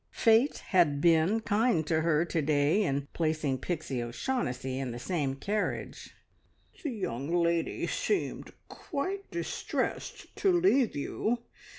Fate 0.09 0.57
had 0.69 0.99
been 0.99 1.41
kind 1.41 1.85
to 1.85 2.01
her 2.01 2.25
to 2.25 2.41
day 2.41 2.81
in 2.81 3.07
placing 3.13 3.59
Pixie 3.59 4.01
O'Shaughnessy 4.01 4.79
in 4.79 4.89
the 4.89 4.97
same 4.97 5.35
carriage. 5.35 6.15
"The 6.81 6.89
young 6.89 7.31
lady 7.31 7.85
seemed 7.85 8.51
quite 8.67 9.29
distressed 9.29 10.35
to 10.37 10.51
leave 10.51 10.95
you. 10.95 11.43